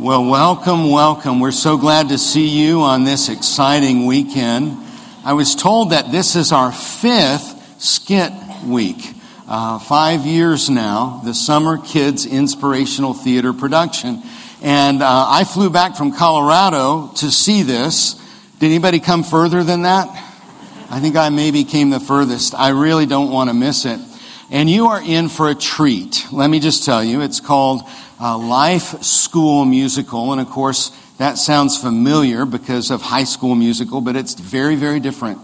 [0.00, 1.40] Well, welcome, welcome.
[1.40, 4.78] We're so glad to see you on this exciting weekend.
[5.26, 8.32] I was told that this is our fifth skit
[8.64, 8.96] week.
[9.46, 14.22] Uh, five years now, the Summer Kids Inspirational Theater production.
[14.62, 18.14] And uh, I flew back from Colorado to see this.
[18.58, 20.08] Did anybody come further than that?
[20.88, 22.54] I think I maybe came the furthest.
[22.54, 24.00] I really don't want to miss it.
[24.50, 26.26] And you are in for a treat.
[26.32, 27.82] Let me just tell you, it's called
[28.20, 30.32] uh, Life School Musical.
[30.32, 35.00] And of course, that sounds familiar because of High School Musical, but it's very, very
[35.00, 35.38] different.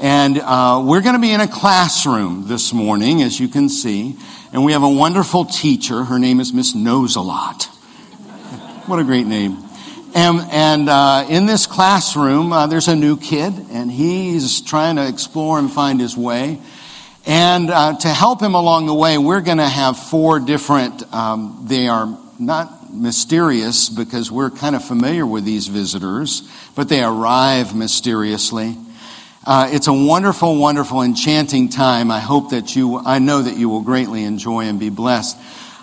[0.00, 4.16] And uh, we're going to be in a classroom this morning, as you can see.
[4.52, 6.04] And we have a wonderful teacher.
[6.04, 7.64] Her name is Miss Knows a Lot.
[8.86, 9.58] what a great name.
[10.14, 15.08] And, and uh, in this classroom, uh, there's a new kid, and he's trying to
[15.08, 16.60] explore and find his way.
[17.26, 21.64] And uh, to help him along the way, we're going to have four different, um,
[21.66, 26.42] they are not mysterious because we're kind of familiar with these visitors,
[26.74, 28.76] but they arrive mysteriously.
[29.46, 32.10] Uh, it's a wonderful, wonderful, enchanting time.
[32.10, 35.38] I hope that you, I know that you will greatly enjoy and be blessed.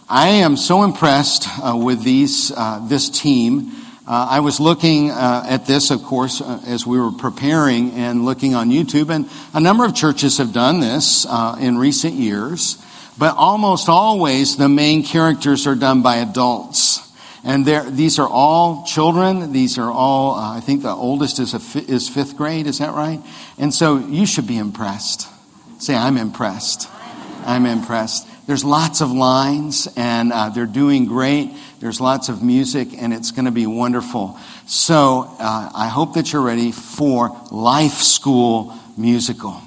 [0.08, 3.72] I am so impressed uh, with these, uh, this team.
[4.08, 8.26] Uh, I was looking uh, at this, of course, uh, as we were preparing and
[8.26, 12.84] looking on YouTube, and a number of churches have done this uh, in recent years,
[13.20, 17.00] but almost always the main characters are done by adults.
[17.44, 19.52] And these are all children.
[19.52, 23.20] These are all, uh, I think the oldest is, is fifth grade, is that right?
[23.60, 25.28] And so you should be impressed.
[25.80, 26.90] Say, I'm impressed.
[27.46, 28.28] I'm impressed.
[28.52, 31.56] There's lots of lines, and uh, they're doing great.
[31.80, 34.38] There's lots of music, and it's going to be wonderful.
[34.66, 39.62] So uh, I hope that you're ready for Life School Musical.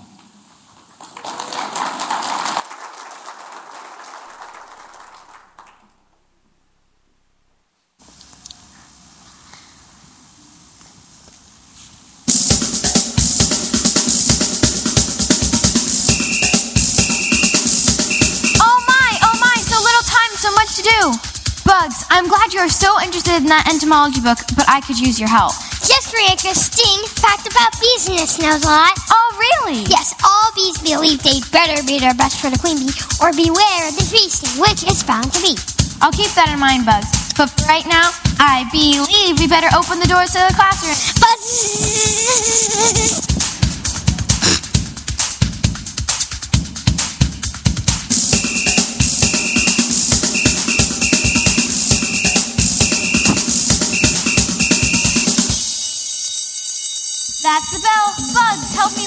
[23.34, 25.53] Interested in that entomology book, but I could use your help.
[25.91, 28.95] Yes, Rebecca, Sting fact about bees in this knows a lot.
[29.11, 29.83] Oh, really?
[29.91, 33.91] Yes, all bees believe they'd better be their best for the queen bee, or beware
[33.91, 35.59] the bee sting, which is bound to be.
[36.00, 37.11] I'll keep that in mind, Bugs.
[37.34, 40.95] But for right now, I believe we better open the doors to the classroom.
[41.19, 43.34] Buzz!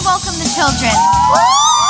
[0.07, 1.87] Welcome the children.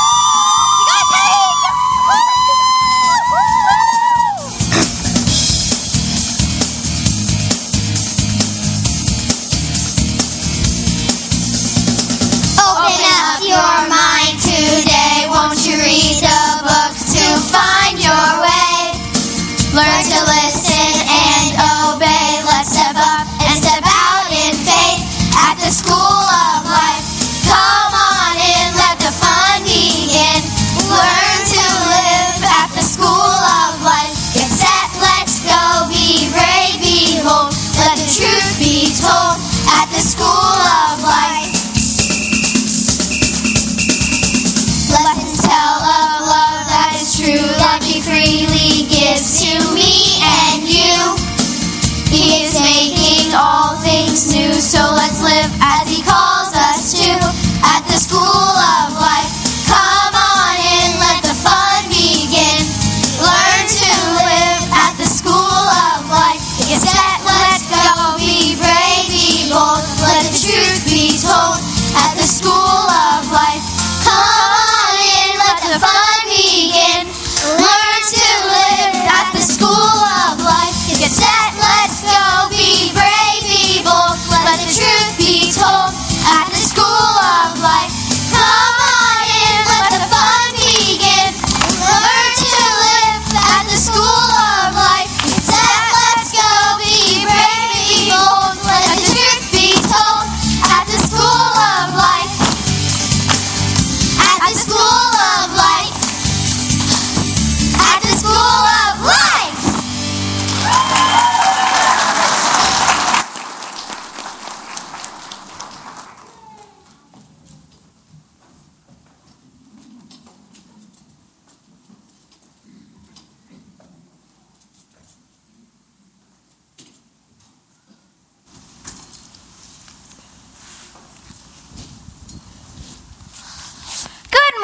[52.28, 57.27] He is making all things new, so let's live as He calls us to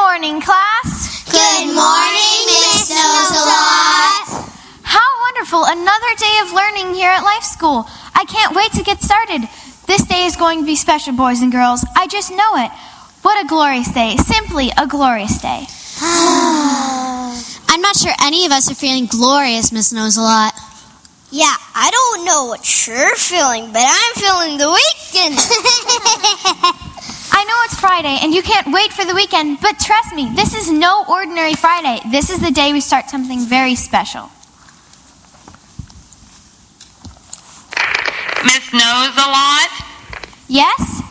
[0.04, 1.24] morning, class.
[1.32, 4.52] Good morning, Miss Knows-a-Lot.
[4.84, 5.64] How wonderful.
[5.64, 7.88] Another day of learning here at Life School.
[8.14, 9.48] I can't wait to get started.
[9.88, 11.86] This day is going to be special, boys and girls.
[11.96, 12.70] I just know it.
[13.22, 14.18] What a glorious day.
[14.18, 15.64] Simply a glorious day.
[17.72, 20.54] I'm not sure any of us are feeling glorious, Miss Knows a Lot.
[21.32, 25.40] Yeah, I don't know what you're feeling, but I'm feeling the weekend.
[27.36, 30.54] I know it's Friday and you can't wait for the weekend, but trust me, this
[30.54, 32.00] is no ordinary Friday.
[32.12, 34.30] This is the day we start something very special.
[38.46, 39.70] Miss Knows a Lot.
[40.48, 41.02] Yes?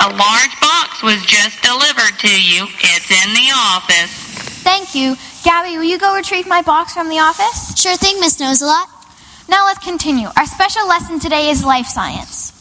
[0.00, 2.66] A large box was just delivered to you.
[2.80, 4.10] It's in the office.
[4.64, 5.16] Thank you.
[5.44, 7.78] Gabby, will you go retrieve my box from the office?
[7.78, 8.88] Sure thing, Miss Knows a Lot.
[9.48, 10.28] Now let's continue.
[10.36, 12.55] Our special lesson today is life science.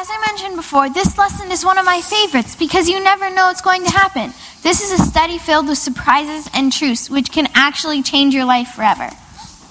[0.00, 3.48] As I mentioned before, this lesson is one of my favorites because you never know
[3.48, 4.32] what's going to happen.
[4.62, 8.68] This is a study filled with surprises and truths which can actually change your life
[8.68, 9.10] forever.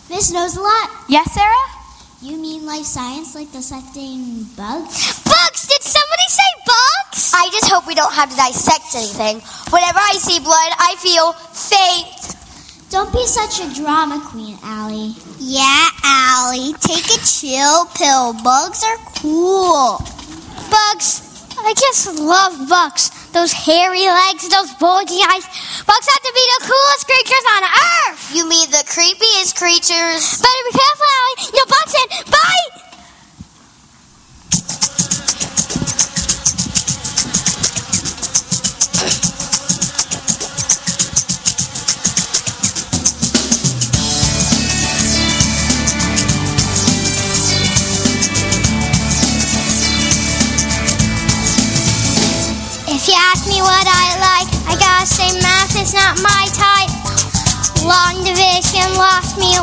[0.07, 0.89] Miss knows a lot.
[1.09, 1.65] Yes, Sarah?
[2.21, 5.23] You mean life science, like dissecting bugs?
[5.25, 5.65] bugs!
[5.65, 7.33] Did somebody say bugs?
[7.33, 9.41] I just hope we don't have to dissect anything.
[9.73, 12.38] Whenever I see blood, I feel faint.
[12.89, 15.13] Don't be such a drama queen, Allie.
[15.37, 18.33] Yeah, Allie, take a chill pill.
[18.41, 20.01] Bugs are cool.
[20.73, 23.11] Bugs, I just love bugs.
[23.29, 25.45] Those hairy legs, those bulgy eyes.
[25.85, 28.35] Bugs have to be the coolest creatures on Earth.
[28.35, 30.41] You mean the creepiest creatures?
[30.41, 31.51] Better be careful, Allie.
[31.53, 32.31] No bugs in.
[32.31, 32.68] Bye.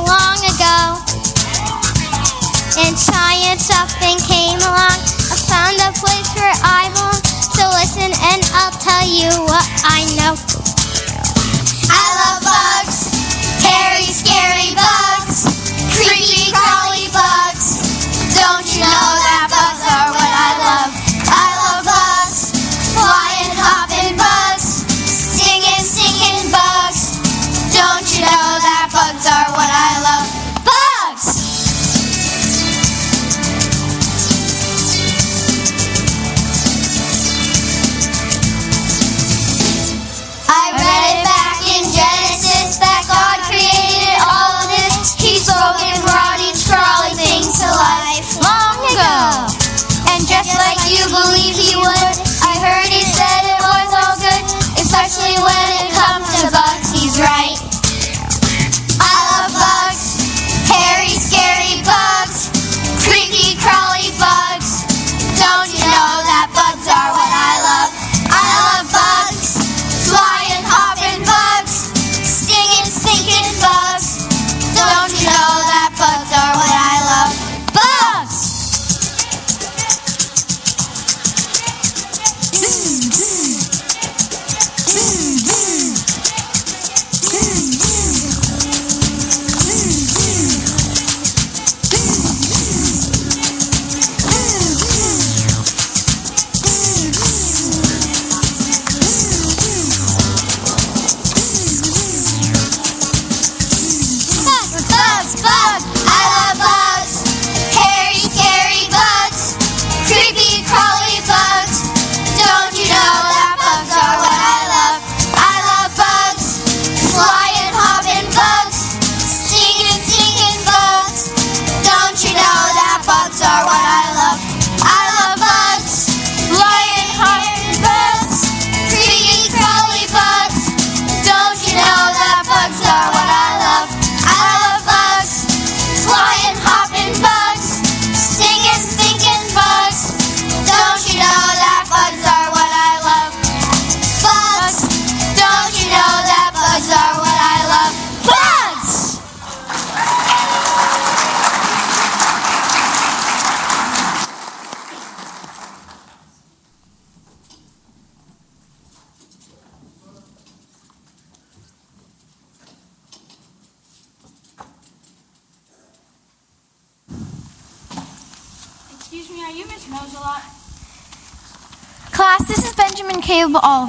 [0.02, 1.00] Long ago.
[2.84, 5.00] In science, something came along.
[5.32, 7.16] I found a place where I belong.
[7.56, 10.36] So listen, and I'll tell you what I know.
[11.88, 13.08] I love bugs,
[13.64, 15.48] hairy, scary bugs,
[15.96, 17.45] creepy, crawly bugs.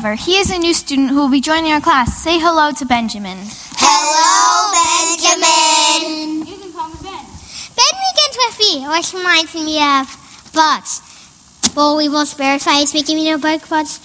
[0.07, 0.21] Oliver.
[0.21, 2.21] He is a new student who will be joining our class.
[2.23, 3.37] Say hello to Benjamin.
[3.75, 6.47] Hello, Benjamin.
[6.47, 7.25] You can call me Ben.
[7.75, 10.07] Ben begins with B, which reminds me of
[10.53, 11.01] bugs.
[11.75, 13.99] Well, we both parasites making me know bug bugs.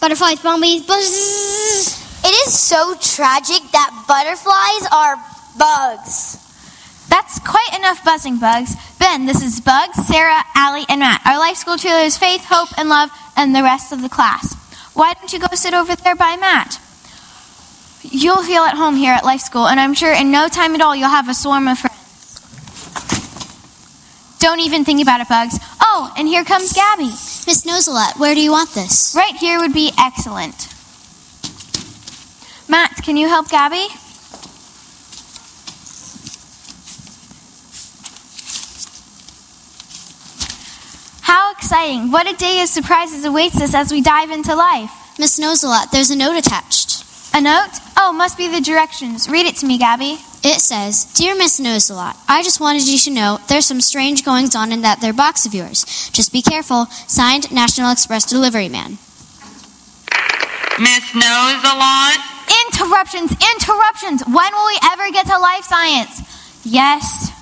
[0.00, 2.24] Butterflies, bumblebees, buzz.
[2.24, 5.16] It is so tragic that butterflies are
[5.58, 6.44] bugs.
[7.08, 8.74] That's quite enough buzzing bugs.
[9.10, 11.22] Ben, this is Bugs, Sarah, Allie, and Matt.
[11.24, 14.54] Our life school cheerleaders Faith, Hope, and Love, and the rest of the class.
[14.92, 16.78] Why don't you go sit over there by Matt?
[18.02, 20.82] You'll feel at home here at life school, and I'm sure in no time at
[20.82, 22.38] all you'll have a swarm of friends.
[24.40, 25.58] Don't even think about it, Bugs.
[25.80, 27.08] Oh, and here comes Gabby.
[27.46, 28.18] Miss Knows a lot.
[28.18, 29.14] Where do you want this?
[29.16, 30.68] Right here would be excellent.
[32.68, 33.88] Matt, can you help Gabby?
[41.28, 42.10] How exciting!
[42.10, 44.90] What a day of surprises awaits us as we dive into life.
[45.18, 45.92] Miss Knows a lot.
[45.92, 47.04] There's a note attached.
[47.34, 47.68] A note?
[47.98, 49.28] Oh, must be the directions.
[49.28, 50.16] Read it to me, Gabby.
[50.42, 53.82] It says, Dear Miss Knows a lot, I just wanted you to know there's some
[53.82, 55.84] strange goings on in that there box of yours.
[56.14, 56.86] Just be careful.
[56.86, 58.92] Signed, National Express Delivery Man.
[60.80, 62.16] Miss Knows a lot.
[62.72, 64.22] Interruptions, interruptions.
[64.24, 66.22] When will we ever get to life science?
[66.64, 67.37] Yes.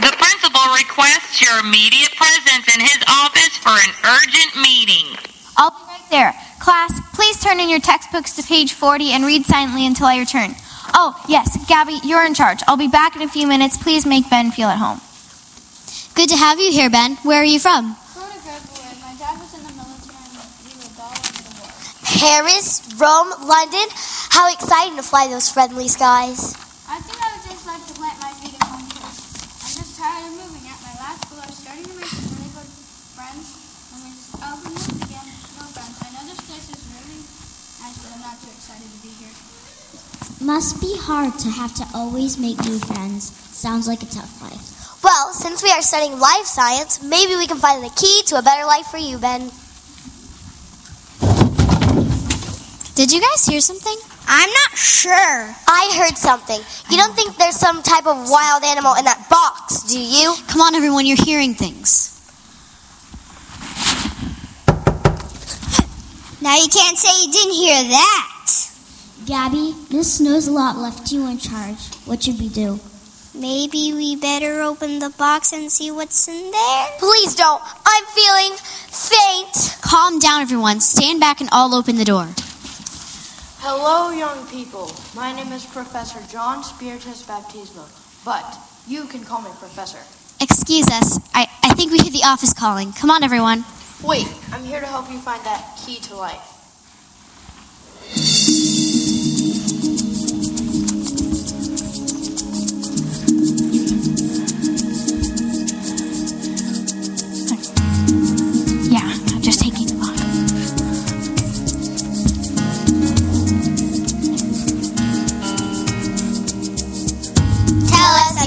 [0.00, 5.16] The principal requests your immediate presence in his office for an urgent meeting.
[5.56, 6.34] I'll be right there.
[6.60, 10.54] Class, please turn in your textbooks to page 40 and read silently until I return.
[10.94, 12.60] Oh, yes, Gabby, you're in charge.
[12.66, 13.76] I'll be back in a few minutes.
[13.76, 15.00] Please make Ben feel at home.
[16.14, 17.16] Good to have you here, Ben.
[17.26, 17.94] Where are you from?
[18.14, 18.98] Florida graduate.
[19.02, 21.74] My dad was in the military and we lived all over the world.
[22.06, 23.86] Paris, Rome, London.
[24.30, 26.54] How exciting to fly those friendly skies.
[26.86, 29.42] I think I would just like to plant my feet at home first.
[29.66, 30.62] I'm just tired of moving.
[30.70, 32.70] At my last school, I was starting to make some really good
[33.18, 33.46] friends.
[33.90, 35.26] And we just oh, we moved again.
[35.58, 35.98] No friends.
[35.98, 37.26] I know this place is really
[37.82, 39.34] nice, but I'm not too excited to be here.
[40.44, 43.32] Must be hard to have to always make new friends.
[43.32, 45.02] Sounds like a tough life.
[45.02, 48.42] Well, since we are studying life science, maybe we can find the key to a
[48.42, 49.48] better life for you, Ben.
[52.94, 53.96] Did you guys hear something?
[54.28, 55.48] I'm not sure.
[55.66, 56.60] I heard something.
[56.90, 60.34] You don't think there's some type of wild animal in that box, do you?
[60.48, 62.12] Come on, everyone, you're hearing things.
[66.42, 68.33] Now you can't say you didn't hear that.
[69.26, 71.78] Gabby, Miss Knows a lot left you in charge.
[72.04, 72.78] What should we do?
[73.34, 76.86] Maybe we better open the box and see what's in there.
[76.98, 77.62] Please don't.
[77.86, 79.78] I'm feeling faint.
[79.80, 80.80] Calm down, everyone.
[80.80, 82.28] Stand back and I'll open the door.
[83.60, 84.90] Hello, young people.
[85.16, 87.88] My name is Professor John Spiritus Baptismo,
[88.26, 90.00] but you can call me Professor.
[90.42, 91.18] Excuse us.
[91.32, 92.92] I, I think we hear the office calling.
[92.92, 93.64] Come on, everyone.
[94.02, 96.50] Wait, I'm here to help you find that key to life.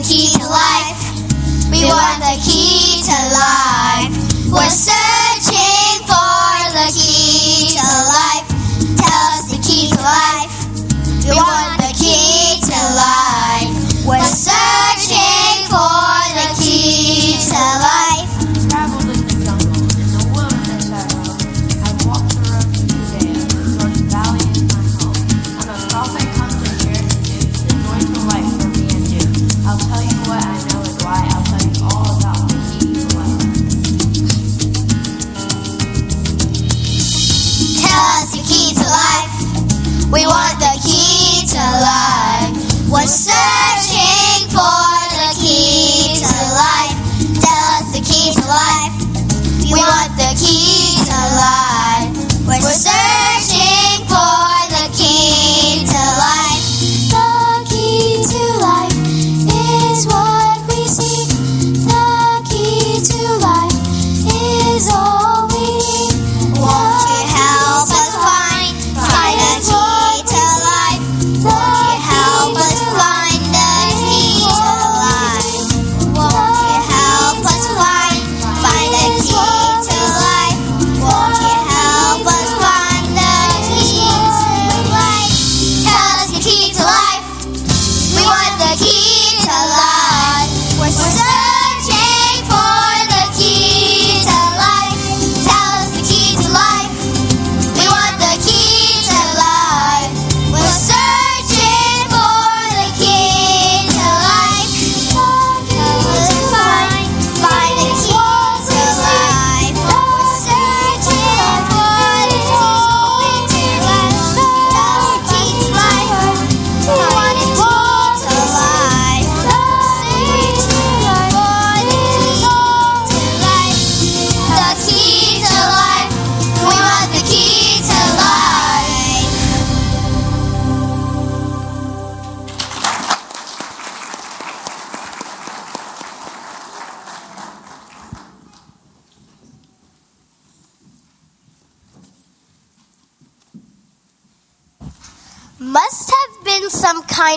[0.07, 1.03] Key to life.
[1.69, 4.13] We want the key to life.
[4.49, 5.26] We're searching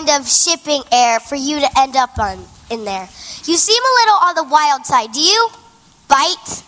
[0.05, 2.39] kind of shipping air for you to end up on
[2.69, 3.07] in there.
[3.45, 5.11] You seem a little on the wild side.
[5.11, 5.49] Do you
[6.07, 6.63] bite?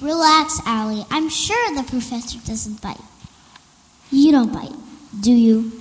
[0.00, 1.04] Relax, Allie.
[1.10, 3.00] I'm sure the professor doesn't bite.
[4.10, 4.74] You don't bite,
[5.20, 5.72] do you?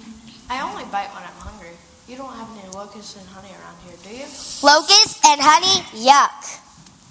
[0.50, 1.76] I only bite when I'm hungry.
[2.08, 4.26] You don't have any locusts and honey around here, do you?
[4.62, 5.82] Locusts and honey?
[5.98, 6.60] Yuck.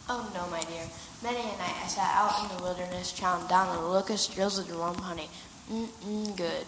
[0.08, 0.84] Oh no, my dear.
[1.22, 4.68] Many a night I sat out in the wilderness, chowing down on the locust, drizzled
[4.68, 5.28] in warm honey.
[5.70, 6.66] Mm-mm, good.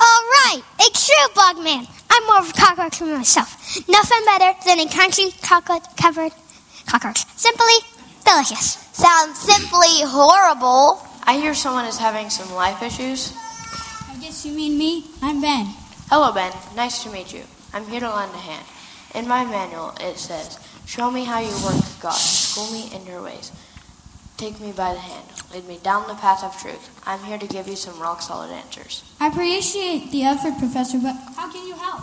[0.00, 1.86] All right, a true bug man.
[2.10, 3.50] I'm more of a cockroach than myself.
[3.88, 6.32] Nothing better than a crunchy chocolate covered
[6.86, 7.24] cockroach.
[7.36, 7.74] Simply
[8.24, 8.78] delicious.
[8.92, 11.00] Sounds simply horrible.
[11.24, 13.32] I hear someone is having some life issues.
[14.10, 15.06] I guess you mean me?
[15.22, 15.66] I'm Ben.
[16.10, 16.52] Hello, Ben.
[16.76, 17.42] Nice to meet you.
[17.72, 18.66] I'm here to lend a hand.
[19.14, 22.12] In my manual, it says, Show me how you work, God.
[22.12, 23.52] School me in your ways.
[24.42, 25.24] Take me by the hand.
[25.54, 26.90] Lead me down the path of truth.
[27.06, 29.04] I'm here to give you some rock solid answers.
[29.20, 32.00] I appreciate the effort, Professor, but how can you help?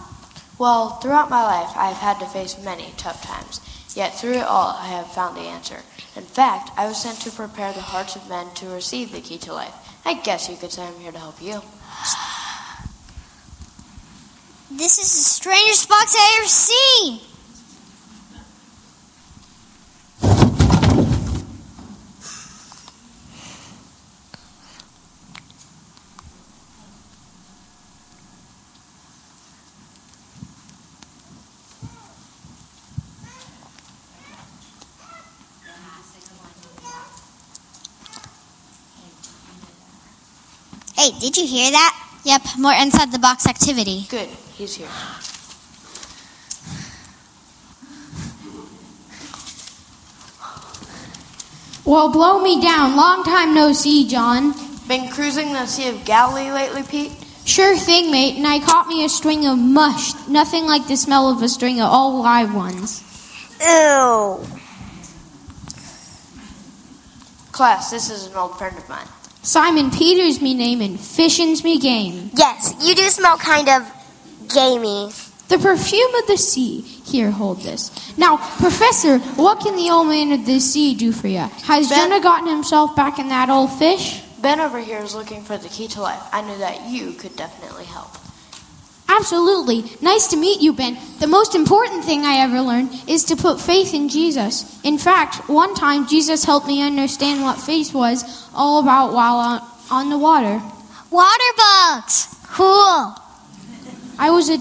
[0.57, 3.59] Well, throughout my life, I have had to face many tough times.
[3.93, 5.81] Yet through it all, I have found the answer.
[6.15, 9.37] In fact, I was sent to prepare the hearts of men to receive the key
[9.39, 9.75] to life.
[10.05, 11.61] I guess you could say I'm here to help you.
[14.71, 17.28] This is the strangest box I ever seen.
[41.09, 42.19] Hey, did you hear that?
[42.23, 44.05] Yep, more inside the box activity.
[44.09, 44.87] Good, he's here.
[51.83, 52.95] Well, blow me down.
[52.95, 54.53] Long time no see, John.
[54.87, 57.11] Been cruising the Sea of Galilee lately, Pete?
[57.43, 58.37] Sure thing, mate.
[58.37, 60.13] And I caught me a string of mush.
[60.27, 63.01] Nothing like the smell of a string of all live ones.
[63.59, 64.45] Ew.
[67.51, 69.07] Class, this is an old friend of mine.
[69.49, 72.29] Simon Peters me name and fishin's me game.
[72.35, 73.81] Yes, you do smell kind of
[74.47, 75.09] gamey.
[75.47, 76.81] The perfume of the sea.
[76.81, 78.15] Here, hold this.
[78.15, 81.39] Now, Professor, what can the old man of the sea do for you?
[81.65, 84.21] Has Ben- Jonah gotten himself back in that old fish?
[84.39, 86.21] Ben over here is looking for the key to life.
[86.31, 88.18] I knew that you could definitely help.
[89.19, 89.83] Absolutely.
[90.01, 90.97] Nice to meet you, Ben.
[91.19, 94.79] The most important thing I ever learned is to put faith in Jesus.
[94.85, 98.23] In fact, one time Jesus helped me understand what faith was
[98.55, 100.61] all about while on, on the water.
[101.11, 102.33] Water bugs.
[102.47, 103.13] Cool.
[104.17, 104.57] I was a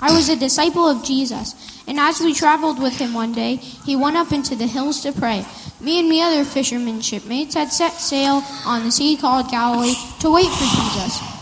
[0.00, 1.54] I was a disciple of Jesus,
[1.86, 5.12] and as we traveled with him one day, he went up into the hills to
[5.12, 5.46] pray.
[5.80, 10.32] Me and my other fishermen shipmates had set sail on the sea called Galilee to
[10.32, 11.41] wait for Jesus.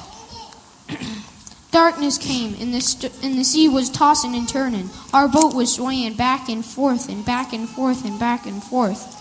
[1.70, 4.90] Darkness came, and the, st- and the sea was tossing and turning.
[5.12, 9.16] Our boat was swaying back and forth and back and forth and back and forth.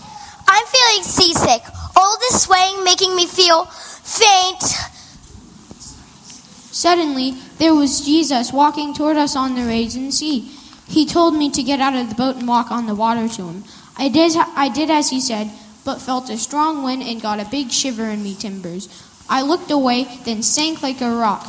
[0.48, 1.62] I'm feeling seasick.
[1.94, 4.62] All this swaying making me feel faint.
[6.72, 10.50] Suddenly, there was Jesus walking toward us on the raging sea.
[10.88, 13.42] He told me to get out of the boat and walk on the water to
[13.42, 13.64] him.
[13.96, 15.52] I did, I did as he said,
[15.84, 18.88] but felt a strong wind and got a big shiver in me timbers.
[19.28, 21.46] I looked away, then sank like a rock.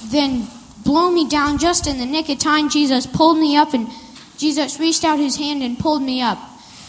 [0.00, 0.48] S- Then,
[0.84, 3.88] blow me down just in the nick of time, Jesus pulled me up, and
[4.38, 6.38] Jesus reached out his hand and pulled me up.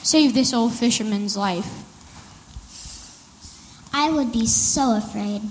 [0.03, 1.83] Saved this old fisherman's life.
[3.93, 5.41] I would be so afraid.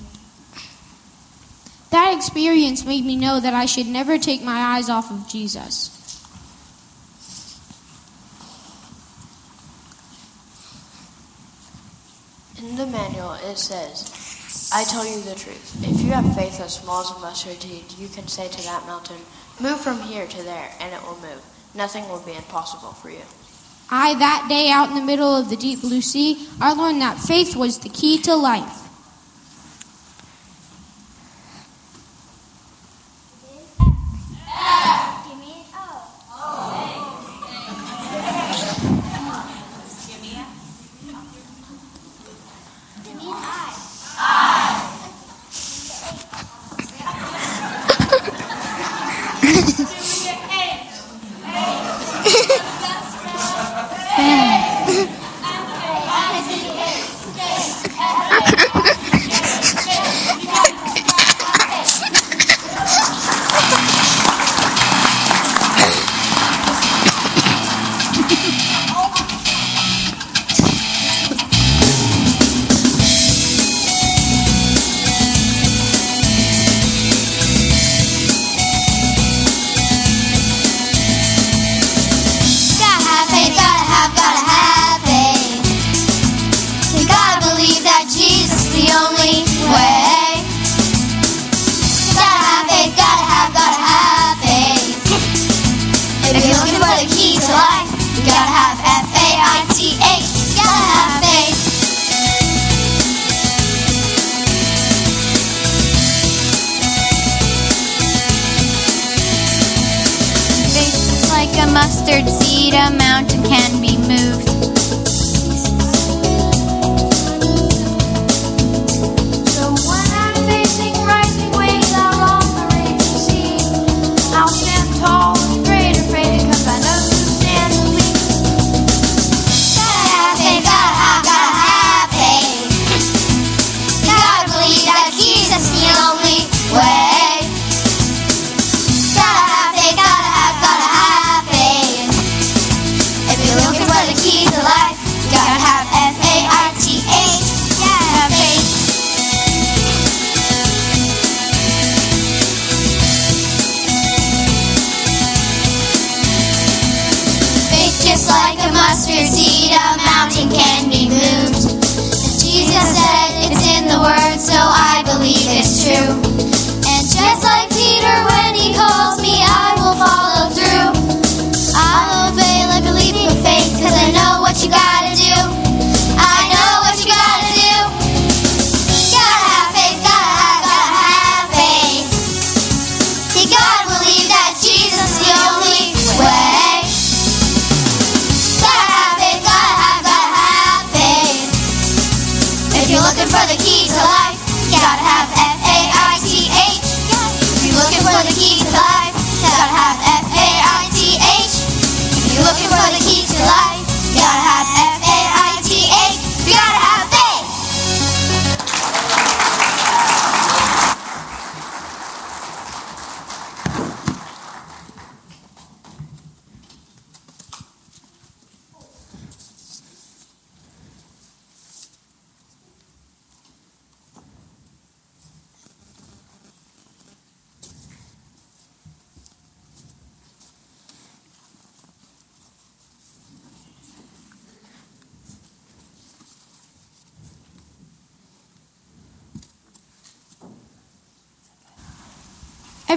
[1.90, 5.96] That experience made me know that I should never take my eyes off of Jesus.
[12.58, 14.19] In the manual, it says,
[14.72, 15.76] I tell you the truth.
[15.82, 18.86] If you have faith as small as a mustard seed, you can say to that
[18.86, 19.20] mountain,
[19.60, 21.44] Move from here to there, and it will move.
[21.74, 23.22] Nothing will be impossible for you.
[23.90, 27.18] I, that day out in the middle of the deep blue sea, I learned that
[27.18, 28.79] faith was the key to life.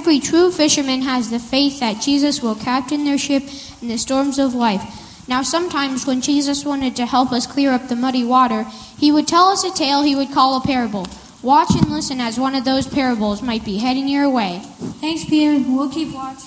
[0.04, 3.44] Every true fisherman has the faith that Jesus will captain their ship
[3.82, 4.84] in the storms of life.
[5.30, 8.66] Now, sometimes when Jesus wanted to help us clear up the muddy water,
[8.98, 11.08] he would tell us a tale he would call a parable.
[11.42, 14.62] Watch and listen as one of those parables might be heading your way.
[15.00, 15.64] Thanks, Peter.
[15.72, 16.40] We'll keep watch.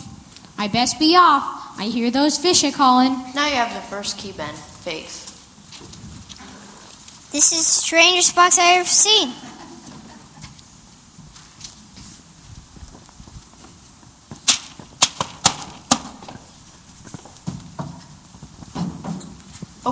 [0.58, 1.80] I best be off.
[1.80, 3.12] I hear those fish a calling.
[3.34, 4.54] Now you have the first key, Ben.
[4.54, 5.22] Faith.
[7.32, 9.32] This is the strangest box I've ever seen.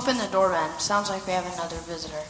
[0.05, 0.79] Open the door, Ben.
[0.79, 2.21] Sounds like we have another visitor.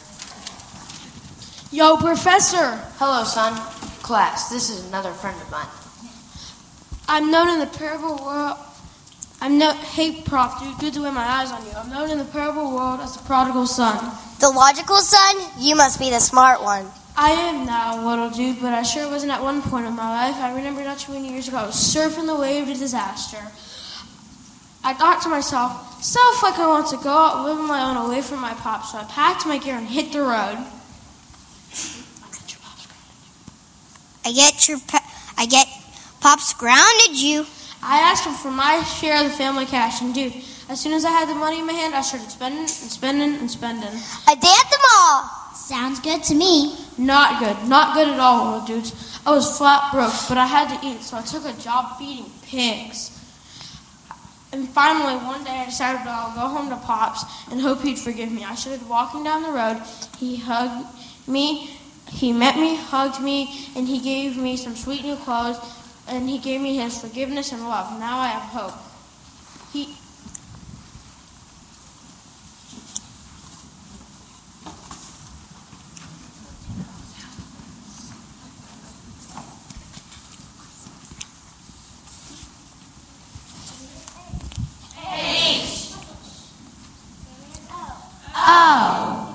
[1.75, 2.79] Yo, Professor.
[2.95, 3.51] Hello, son.
[4.01, 5.67] Class, this is another friend of mine.
[7.09, 8.55] I'm known in the parable world.
[9.41, 9.73] I'm no.
[9.73, 11.73] Hey, Prof, dude, good to have my eyes on you.
[11.75, 13.99] I'm known in the parable world as the prodigal son.
[14.39, 15.35] The logical son?
[15.59, 16.85] You must be the smart one.
[17.17, 20.37] I am now, little dude, but I sure wasn't at one point in my life.
[20.37, 23.51] I remember not too many years ago, I was surfing the wave of disaster.
[24.81, 27.81] I thought to myself, self like I want to go out and live on my
[27.81, 30.61] own away from my pop, so I packed my gear and hit the road.
[34.23, 34.79] I get your.
[34.87, 35.67] Pa- I get.
[36.21, 37.45] Pops grounded you.
[37.83, 40.33] I asked him for my share of the family cash, and dude,
[40.69, 43.35] as soon as I had the money in my hand, I started spending and spending
[43.35, 43.93] and spending.
[44.25, 45.29] I danced them all.
[45.53, 46.77] Sounds good to me.
[46.97, 49.19] Not good, not good at all, little dudes.
[49.25, 52.31] I was flat broke, but I had to eat, so I took a job feeding
[52.43, 53.11] pigs.
[54.55, 58.31] And finally, one day I decided I'll go home to Pops and hope he'd forgive
[58.31, 58.45] me.
[58.45, 59.81] I started walking down the road.
[60.17, 60.87] He hugged
[61.27, 61.71] me.
[62.07, 65.57] He met me, hugged me, and he gave me some sweet new clothes,
[66.07, 67.99] and he gave me his forgiveness and love.
[67.99, 68.79] Now I have hope.
[69.73, 69.97] He,
[88.37, 89.29] O.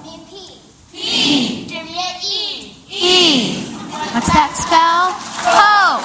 [2.90, 3.64] E.
[4.12, 5.12] What's that spell?
[5.46, 6.04] Hope.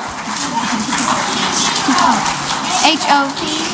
[2.85, 3.64] H O P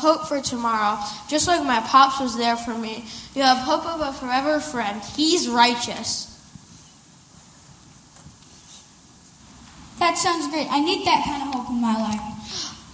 [0.00, 0.98] hope for tomorrow.
[1.28, 3.04] Just like my pops was there for me.
[3.34, 5.00] You have hope of a forever friend.
[5.14, 6.26] He's righteous.
[9.98, 10.66] That sounds great.
[10.70, 12.30] I need that kind of hope in my life.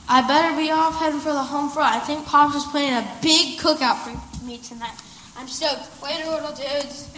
[0.09, 1.95] I better be off heading for the home front.
[1.95, 4.95] I think Pops is planning a big cookout for me tonight.
[5.37, 6.03] I'm stoked.
[6.03, 7.09] Later, little dudes.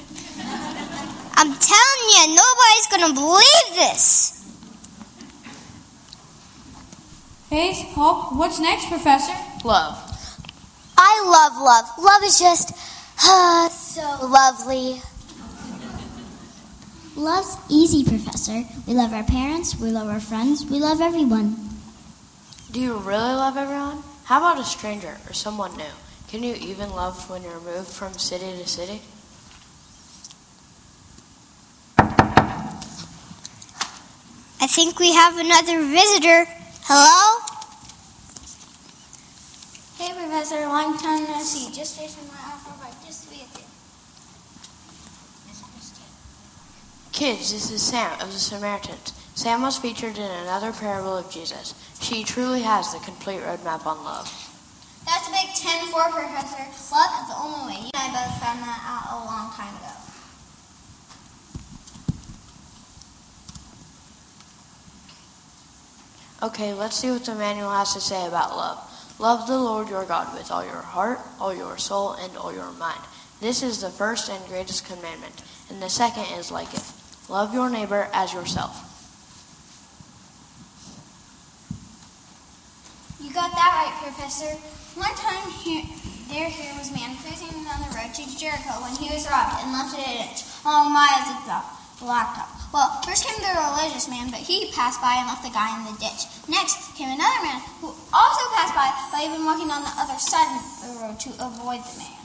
[1.37, 4.38] I'm telling you, nobody's gonna believe this.
[7.49, 8.37] Faith, hope.
[8.37, 9.33] What's next, Professor?
[9.65, 9.97] Love.
[10.99, 11.87] I love love.
[11.99, 12.73] Love is just
[13.25, 15.01] uh, so lovely.
[17.17, 18.65] Love's easy, Professor.
[18.87, 21.57] We love our parents, we love our friends, we love everyone.
[22.71, 24.03] Do you really love everyone?
[24.25, 25.85] How about a stranger or someone new?
[26.29, 29.01] Can you even love when you're moved from city to city?
[34.61, 36.45] I think we have another visitor.
[36.89, 37.45] Hello?
[40.01, 40.57] Hey, Professor.
[40.65, 41.69] Long time no see.
[41.69, 43.69] Just facing my offer bike just to be with you.
[47.13, 49.13] Kids, this is Sam of the Samaritans.
[49.35, 51.75] Sam was featured in another parable of Jesus.
[52.01, 54.33] She truly has the complete roadmap on love.
[55.05, 56.65] That's a big 10 4, Professor.
[56.89, 57.81] Love is the only way.
[57.85, 59.93] You and I both found that out a long time ago.
[66.41, 68.79] Okay, let's see what the manual has to say about love.
[69.19, 72.71] Love the Lord your God with all your heart, all your soul, and all your
[72.73, 73.01] mind.
[73.41, 76.85] This is the first and greatest commandment, and the second is like it.
[77.29, 78.85] Love your neighbor as yourself.
[83.21, 84.55] You got that right, Professor.
[84.95, 85.83] One time here,
[86.31, 89.73] there here was man cruising down the road to Jericho when he was robbed and
[89.73, 92.49] left ditch along miles of the blacktop.
[92.73, 95.89] Well, first came the religious man, but he passed by and left the guy in
[95.89, 96.29] the ditch.
[96.49, 100.49] Next came another man who also passed by, but even walking on the other side
[100.53, 102.19] of the road to avoid the man.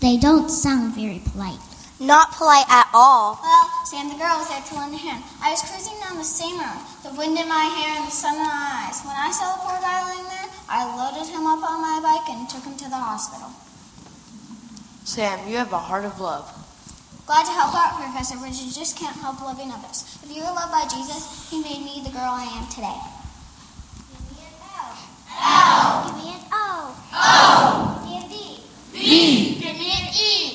[0.00, 1.58] They don't sound very polite.
[2.00, 3.38] Not polite at all.
[3.42, 5.22] Well, Sam the girl was there to lend a hand.
[5.40, 8.34] I was cruising down the same road, the wind in my hair and the sun
[8.34, 8.98] in my eyes.
[9.06, 12.28] When I saw the poor guy lying there, I loaded him up on my bike
[12.34, 13.50] and took him to the hospital.
[15.04, 16.63] Sam, you have a heart of love.
[17.26, 20.18] Glad to help out, Professor, but you just can't help loving others.
[20.22, 23.00] If you were loved by Jesus, he made me the girl I am today.
[24.12, 24.92] Give me an L.
[25.40, 26.04] L.
[26.04, 26.94] Give me an O.
[27.14, 28.02] O.
[28.04, 28.60] Give me a B.
[28.92, 29.54] B.
[29.58, 30.04] Give me an.
[30.12, 30.53] E.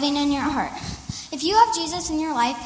[0.00, 0.72] living in your heart.
[1.30, 2.56] If you have Jesus in your life,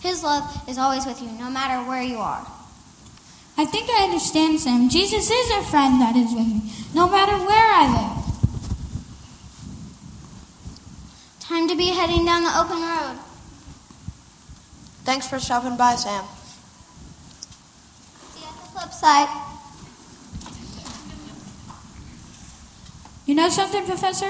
[0.00, 2.46] His love is always with you, no matter where you are.
[3.56, 4.88] I think I understand, Sam.
[4.88, 8.24] Jesus is a friend that is with me, no matter where I live.
[11.40, 13.18] Time to be heading down the open road.
[15.04, 16.24] Thanks for stopping by, Sam.
[18.32, 19.51] See you at the flip side.
[23.32, 24.28] You know something, Professor?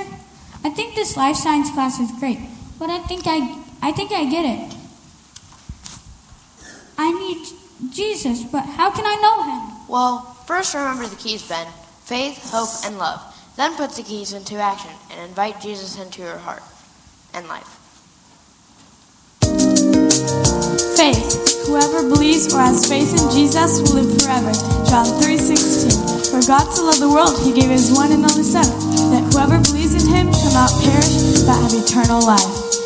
[0.62, 2.38] I think this life science class is great,
[2.78, 4.76] but I think I, I think I get it.
[6.96, 9.88] I need Jesus, but how can I know him?
[9.88, 11.66] Well, first remember the keys, Ben
[12.04, 13.20] faith, hope, and love.
[13.56, 16.62] Then put the keys into action and invite Jesus into your heart
[17.34, 17.82] and life.
[20.94, 21.42] Faith.
[21.66, 24.52] Whoever believes or has faith in Jesus will live forever.
[24.86, 26.12] John 3:16.
[26.32, 28.64] For God so loved the world, he gave his one and only Son,
[29.12, 32.81] that whoever believes in him shall not perish, but have eternal life.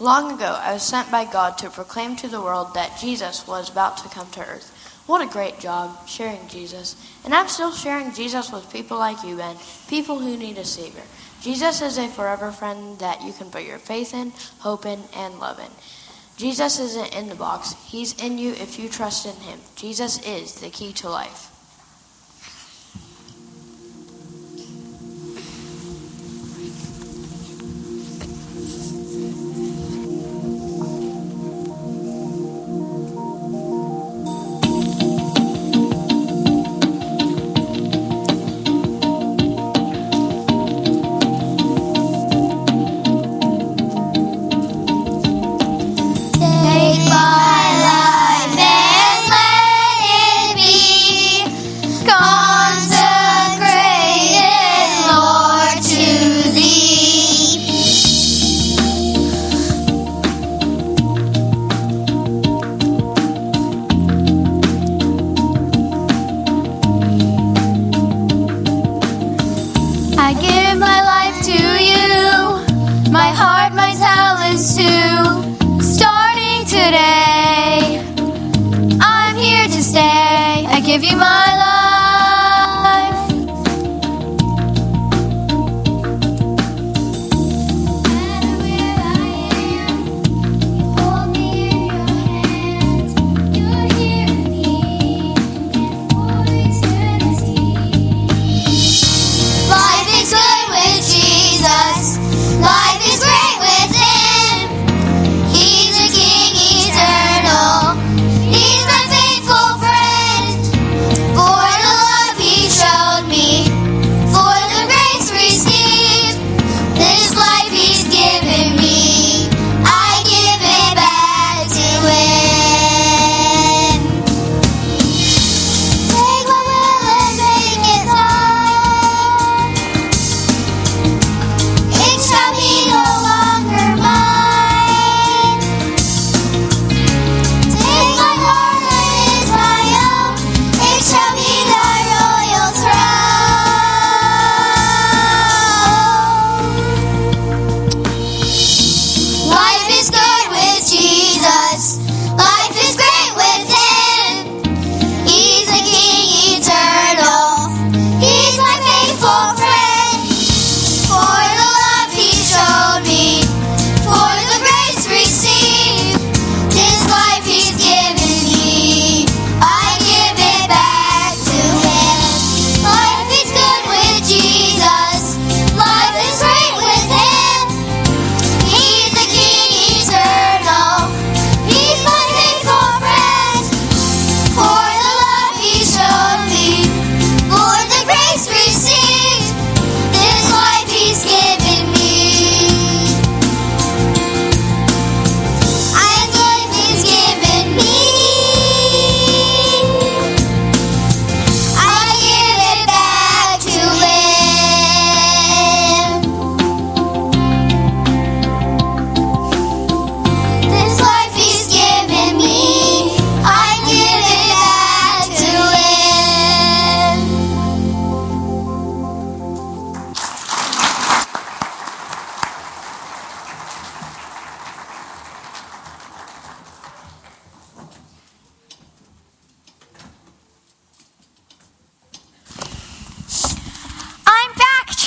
[0.00, 3.68] Long ago, I was sent by God to proclaim to the world that Jesus was
[3.68, 4.72] about to come to earth.
[5.06, 6.96] What a great job sharing Jesus.
[7.22, 9.56] And I'm still sharing Jesus with people like you, Ben,
[9.88, 11.02] people who need a Savior.
[11.42, 14.30] Jesus is a forever friend that you can put your faith in,
[14.60, 15.70] hope in, and love in.
[16.38, 19.60] Jesus isn't in the box, He's in you if you trust in Him.
[19.76, 21.49] Jesus is the key to life.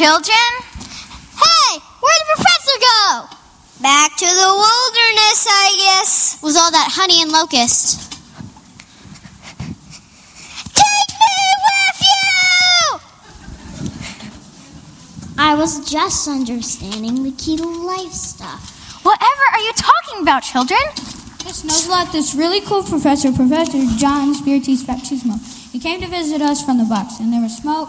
[0.04, 0.52] Children?
[1.32, 3.24] Hey, where'd the professor go?
[3.82, 6.42] Back to the wilderness, I guess.
[6.44, 8.12] Was all that honey and locust.
[10.76, 13.00] Take me with you!
[15.38, 19.00] I was just understanding the key to life stuff.
[19.06, 20.82] Whatever are you talking about, children?
[21.46, 25.40] Miss Knows a lot, this really cool professor, Professor John Spiritus Baptismo,
[25.72, 27.88] he came to visit us from the box, and there was smoke.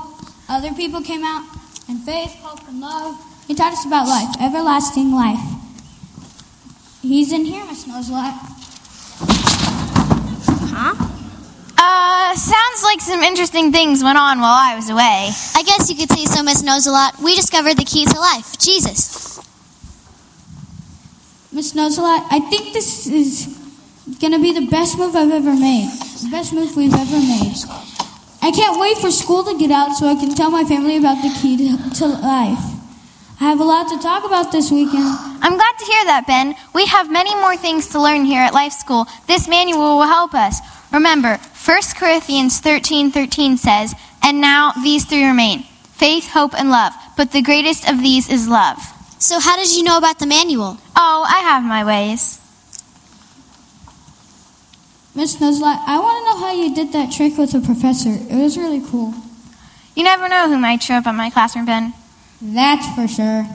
[0.49, 1.43] Other people came out,
[1.89, 3.17] and faith, hope, and love.
[3.47, 5.41] He taught us about life, everlasting life.
[7.03, 8.35] He's in here, Miss Knows a lot.
[10.73, 11.11] Huh?
[11.77, 15.31] Uh, sounds like some interesting things went on while I was away.
[15.55, 17.21] I guess you could say so, Miss Knows a lot.
[17.23, 19.39] We discovered the key to life, Jesus.
[21.53, 23.47] Miss Knows a lot, I think this is
[24.21, 25.91] going to be the best move I've ever made.
[26.23, 27.55] The best move we've ever made.
[28.45, 31.23] I can't wait for school to get out so I can tell my family about
[31.23, 32.61] the key to, to life.
[33.41, 35.17] I have a lot to talk about this weekend.
[35.41, 36.55] I'm glad to hear that, Ben.
[36.75, 39.07] We have many more things to learn here at Life School.
[39.27, 40.61] This manual will help us.
[40.93, 45.63] Remember, 1 Corinthians 13 13 says, And now these three remain
[45.97, 46.93] faith, hope, and love.
[47.17, 48.77] But the greatest of these is love.
[49.19, 50.77] So, how did you know about the manual?
[50.95, 52.44] Oh, I have my ways.
[55.17, 57.61] Miss Knows a lot, I want to know how you did that trick with the
[57.61, 58.11] professor.
[58.11, 59.15] It was really cool.
[59.95, 61.95] You never know who might show up at my classroom, Ben.
[62.43, 63.47] That's for sure.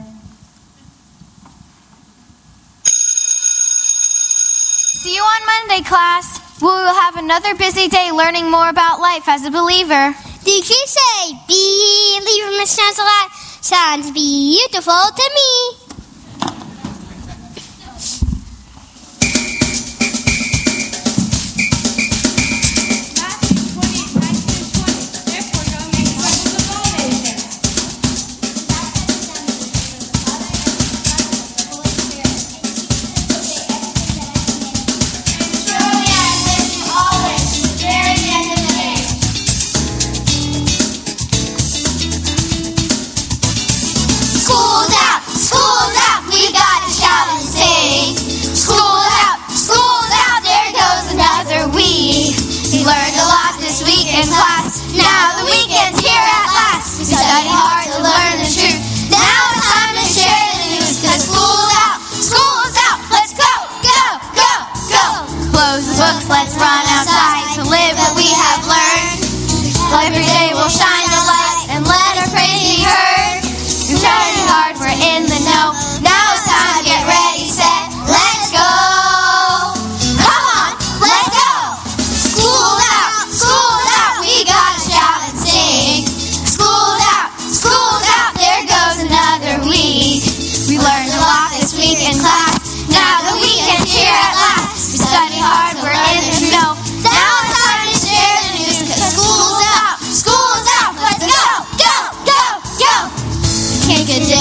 [5.00, 6.40] See you on Monday, class.
[6.62, 10.14] We will have another busy day learning more about life as a believer.
[10.44, 13.32] Did you say believer, Miss Knows a lot?
[13.60, 15.79] Sounds beautiful to me.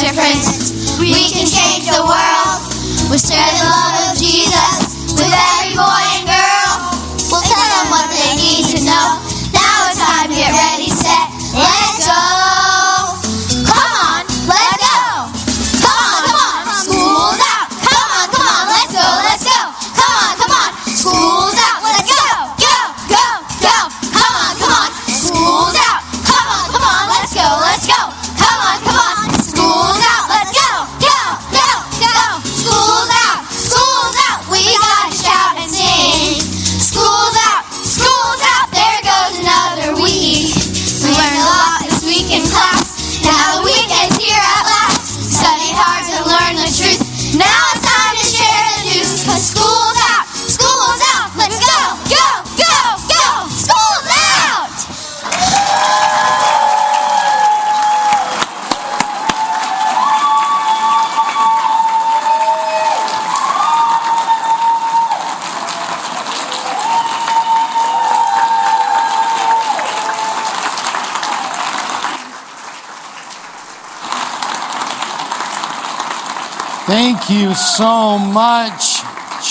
[0.09, 0.97] Difference.
[0.99, 2.57] We can change the world.
[3.11, 3.88] We share the love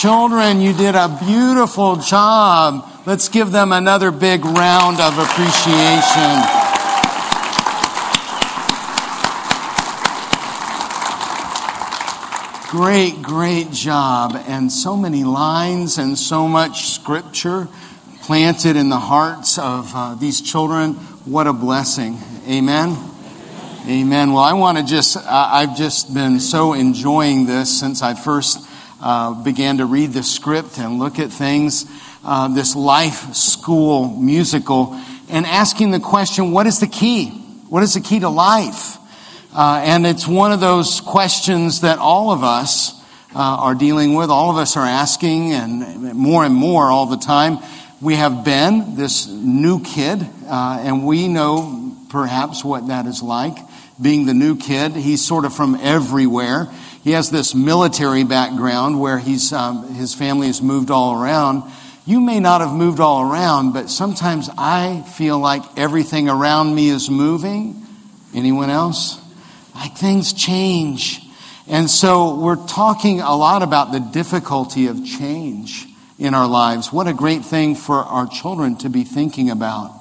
[0.01, 2.88] Children, you did a beautiful job.
[3.05, 6.38] Let's give them another big round of appreciation.
[12.70, 14.40] Great, great job.
[14.46, 17.66] And so many lines and so much scripture
[18.22, 20.92] planted in the hearts of uh, these children.
[21.24, 22.18] What a blessing.
[22.46, 22.96] Amen.
[23.88, 24.32] Amen.
[24.32, 28.67] Well, I want to just, uh, I've just been so enjoying this since I first
[29.01, 31.86] uh, began to read the script and look at things,
[32.24, 37.30] uh, this life school musical, and asking the question, what is the key?
[37.68, 38.96] What is the key to life?
[39.55, 42.92] Uh, and it's one of those questions that all of us
[43.34, 47.16] uh, are dealing with, all of us are asking, and more and more all the
[47.16, 47.59] time.
[48.01, 53.57] We have Ben, this new kid, uh, and we know perhaps what that is like.
[54.01, 56.68] Being the new kid, he's sort of from everywhere.
[57.03, 61.64] He has this military background where he's, um, his family has moved all around.
[62.07, 66.88] You may not have moved all around, but sometimes I feel like everything around me
[66.88, 67.84] is moving.
[68.34, 69.20] Anyone else?
[69.74, 71.20] Like things change.
[71.66, 75.86] And so we're talking a lot about the difficulty of change
[76.18, 76.92] in our lives.
[76.92, 79.92] What a great thing for our children to be thinking about.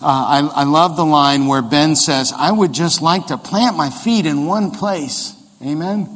[0.00, 0.06] Uh,
[0.54, 3.90] I, I love the line where Ben says, I would just like to plant my
[3.90, 5.34] feet in one place.
[5.60, 6.08] Amen?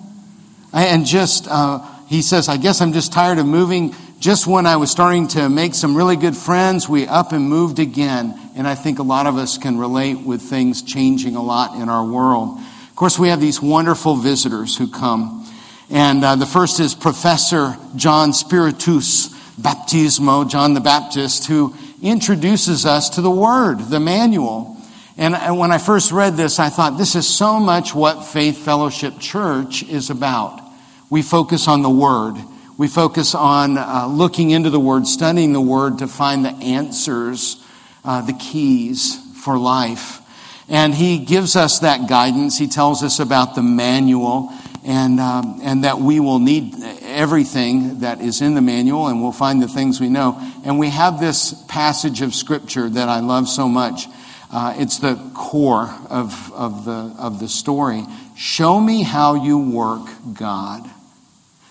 [0.72, 3.94] And just, uh, he says, I guess I'm just tired of moving.
[4.20, 7.80] Just when I was starting to make some really good friends, we up and moved
[7.80, 8.38] again.
[8.54, 11.88] And I think a lot of us can relate with things changing a lot in
[11.88, 12.60] our world.
[12.88, 15.44] Of course, we have these wonderful visitors who come.
[15.90, 19.28] And uh, the first is Professor John Spiritus
[19.60, 24.76] Baptismo, John the Baptist, who introduces us to the Word, the manual.
[25.16, 29.18] And when I first read this, I thought this is so much what Faith Fellowship
[29.20, 30.60] Church is about.
[31.08, 32.34] We focus on the Word.
[32.76, 37.62] We focus on uh, looking into the Word, studying the Word to find the answers,
[38.04, 40.20] uh, the keys for life.
[40.68, 42.58] And He gives us that guidance.
[42.58, 44.50] He tells us about the manual
[44.84, 49.32] and, um, and that we will need everything that is in the manual and we'll
[49.32, 50.40] find the things we know.
[50.64, 54.06] And we have this passage of Scripture that I love so much.
[54.50, 58.04] Uh, it's the core of, of, the, of the story.
[58.36, 60.88] Show me how you work, God.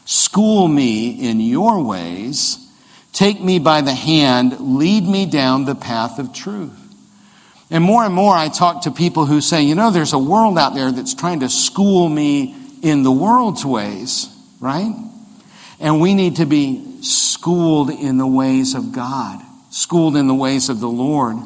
[0.06, 2.58] School me in your ways.
[3.14, 4.60] Take me by the hand.
[4.60, 6.78] Lead me down the path of truth.
[7.70, 10.58] And more and more, I talk to people who say, you know, there's a world
[10.58, 14.28] out there that's trying to school me in the world's ways,
[14.60, 14.94] right?
[15.80, 20.70] And we need to be schooled in the ways of God, schooled in the ways
[20.70, 21.38] of the Lord.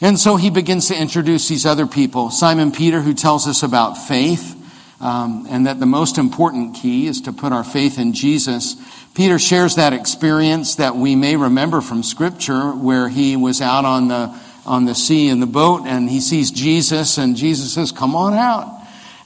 [0.00, 2.30] And so he begins to introduce these other people.
[2.30, 4.54] Simon Peter, who tells us about faith,
[5.00, 8.76] um, and that the most important key is to put our faith in Jesus.
[9.14, 14.08] Peter shares that experience that we may remember from Scripture, where he was out on
[14.08, 18.16] the on the sea in the boat, and he sees Jesus, and Jesus says, "Come
[18.16, 18.76] on out."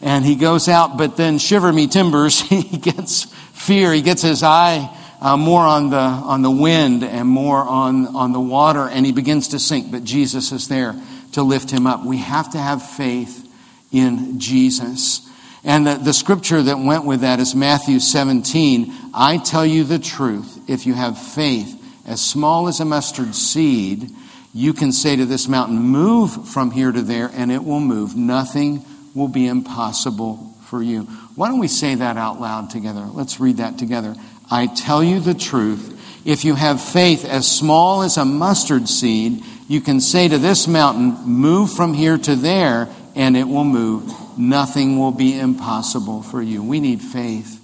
[0.02, 3.92] and he goes out, but then shiver me timbers, he gets fear.
[3.92, 8.32] He gets his eye uh, more on the, on the wind and more on, on
[8.32, 9.90] the water, and he begins to sink.
[9.90, 10.94] But Jesus is there
[11.32, 12.04] to lift him up.
[12.04, 13.46] We have to have faith
[13.92, 15.28] in Jesus.
[15.62, 18.92] And the, the scripture that went with that is Matthew 17.
[19.12, 20.58] I tell you the truth.
[20.68, 24.10] If you have faith as small as a mustard seed,
[24.54, 28.16] you can say to this mountain, Move from here to there, and it will move.
[28.16, 31.02] Nothing will be impossible for you.
[31.34, 33.02] Why don't we say that out loud together?
[33.02, 34.14] Let's read that together.
[34.50, 35.96] I tell you the truth.
[36.24, 40.66] If you have faith as small as a mustard seed, you can say to this
[40.66, 44.12] mountain, Move from here to there, and it will move.
[44.36, 46.62] Nothing will be impossible for you.
[46.62, 47.58] We need faith.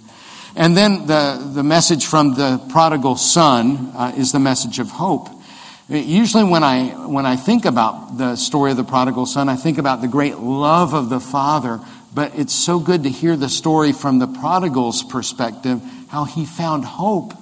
[0.55, 5.29] And then the, the message from the prodigal son uh, is the message of hope.
[5.89, 9.77] Usually, when I, when I think about the story of the prodigal son, I think
[9.77, 11.79] about the great love of the father.
[12.13, 16.85] But it's so good to hear the story from the prodigal's perspective, how he found
[16.85, 17.33] hope.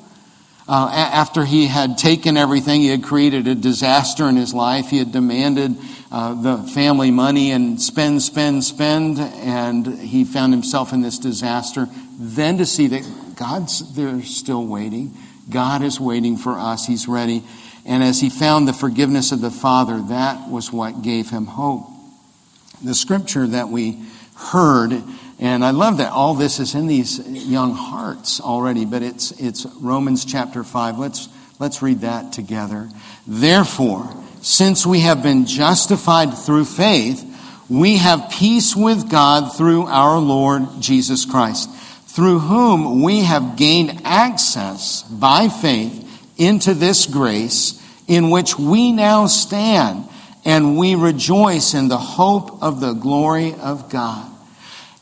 [0.67, 4.89] Uh, after he had taken everything, he had created a disaster in his life.
[4.89, 5.77] He had demanded
[6.11, 11.87] uh, the family money and spend, spend, spend, and he found himself in this disaster.
[12.17, 15.15] Then to see that God's there still waiting.
[15.49, 16.87] God is waiting for us.
[16.87, 17.43] He's ready.
[17.85, 21.85] And as he found the forgiveness of the Father, that was what gave him hope.
[22.83, 24.01] The scripture that we
[24.35, 25.03] heard,
[25.39, 29.65] and I love that all this is in these young hearts already, but it's, it's
[29.81, 30.97] Romans chapter 5.
[30.97, 31.27] Let's,
[31.59, 32.89] let's read that together.
[33.27, 37.23] Therefore, since we have been justified through faith,
[37.69, 41.69] we have peace with God through our Lord Jesus Christ,
[42.07, 46.03] through whom we have gained access by faith
[46.37, 50.07] into this grace in which we now stand,
[50.45, 54.31] and we rejoice in the hope of the glory of God.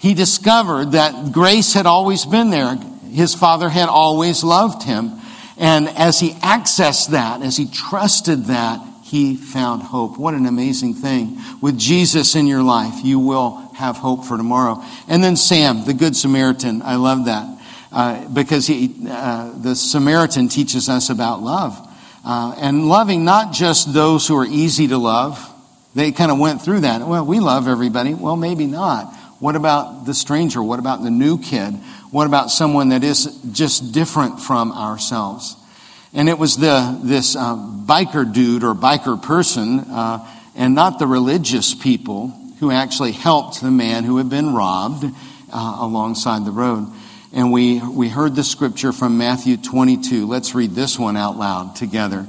[0.04, 2.76] He discovered that grace had always been there.
[3.10, 5.14] His father had always loved him.
[5.58, 10.18] And as he accessed that, as he trusted that, he found hope.
[10.18, 11.40] What an amazing thing.
[11.62, 14.84] With Jesus in your life, you will have hope for tomorrow.
[15.08, 16.82] And then Sam, the Good Samaritan.
[16.82, 17.58] I love that.
[17.90, 21.80] Uh, because he, uh, the Samaritan teaches us about love.
[22.26, 25.40] Uh, and loving not just those who are easy to love.
[25.96, 27.08] They kind of went through that.
[27.08, 28.14] Well, we love everybody.
[28.14, 29.16] Well, maybe not.
[29.44, 30.64] What about the stranger?
[30.64, 31.74] What about the new kid?
[32.12, 35.58] What about someone that is just different from ourselves?
[36.14, 40.26] And it was the, this uh, biker dude or biker person, uh,
[40.56, 42.30] and not the religious people,
[42.62, 45.04] who actually helped the man who had been robbed
[45.52, 46.88] uh, alongside the road.
[47.34, 50.26] And we, we heard the scripture from Matthew 22.
[50.26, 52.28] Let's read this one out loud together.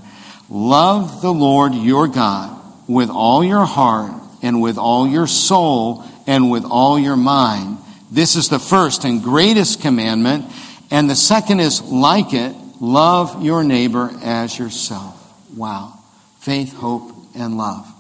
[0.51, 6.51] Love the Lord your God with all your heart and with all your soul and
[6.51, 7.79] with all your mind.
[8.11, 10.47] This is the first and greatest commandment.
[10.91, 15.21] And the second is like it love your neighbor as yourself.
[15.57, 15.99] Wow.
[16.41, 17.91] Faith, hope, and love.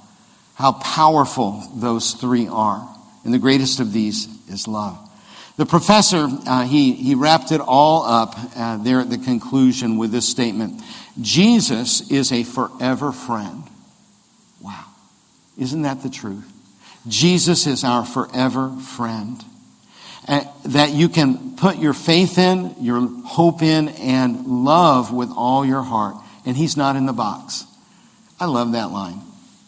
[0.54, 2.88] How powerful those three are.
[3.24, 4.98] And the greatest of these is love.
[5.56, 10.10] The professor, uh, he, he wrapped it all up uh, there at the conclusion with
[10.10, 10.82] this statement
[11.20, 13.62] Jesus is a forever friend.
[14.60, 14.84] Wow.
[15.56, 16.50] Isn't that the truth?
[17.06, 19.42] Jesus is our forever friend.
[20.64, 25.82] That you can put your faith in, your hope in, and love with all your
[25.82, 26.16] heart.
[26.46, 27.64] And He's not in the box.
[28.40, 29.20] I love that line,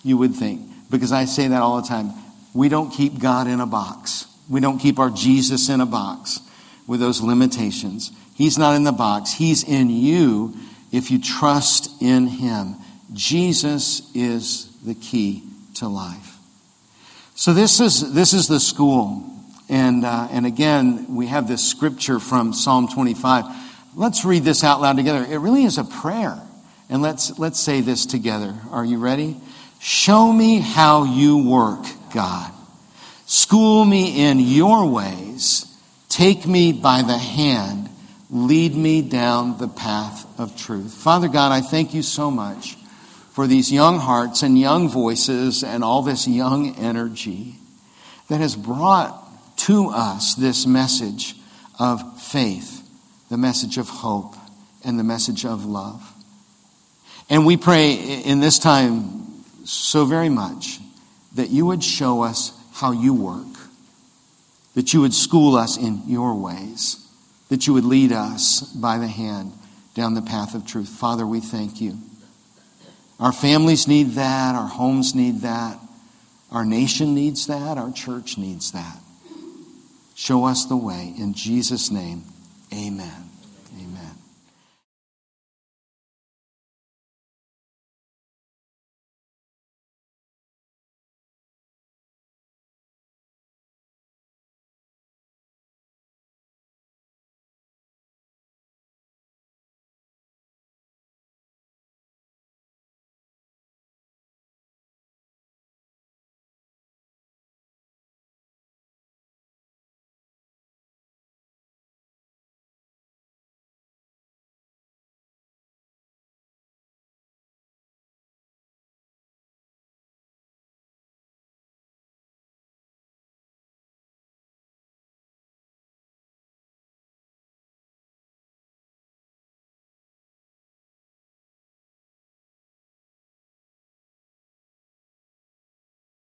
[0.02, 2.12] you would think, because I say that all the time.
[2.52, 6.40] We don't keep God in a box, we don't keep our Jesus in a box
[6.86, 8.12] with those limitations.
[8.34, 10.54] He's not in the box, He's in you
[10.90, 12.76] if you trust in Him.
[13.12, 15.42] Jesus is the key
[15.74, 16.25] to life.
[17.38, 19.22] So this is this is the school,
[19.68, 23.44] and uh, and again we have this scripture from Psalm 25.
[23.94, 25.22] Let's read this out loud together.
[25.22, 26.40] It really is a prayer,
[26.88, 28.54] and let's let's say this together.
[28.70, 29.36] Are you ready?
[29.80, 31.84] Show me how you work,
[32.14, 32.50] God.
[33.26, 35.66] School me in your ways.
[36.08, 37.90] Take me by the hand.
[38.30, 40.94] Lead me down the path of truth.
[40.94, 42.78] Father God, I thank you so much
[43.36, 47.54] for these young hearts and young voices and all this young energy
[48.30, 49.14] that has brought
[49.58, 51.34] to us this message
[51.78, 52.82] of faith,
[53.28, 54.34] the message of hope,
[54.82, 56.02] and the message of love.
[57.28, 60.80] And we pray in this time so very much
[61.34, 63.58] that you would show us how you work,
[64.74, 67.06] that you would school us in your ways,
[67.50, 69.52] that you would lead us by the hand
[69.94, 70.88] down the path of truth.
[70.88, 71.98] Father, we thank you.
[73.18, 74.54] Our families need that.
[74.54, 75.78] Our homes need that.
[76.50, 77.78] Our nation needs that.
[77.78, 78.98] Our church needs that.
[80.14, 81.14] Show us the way.
[81.18, 82.24] In Jesus' name,
[82.72, 83.25] amen.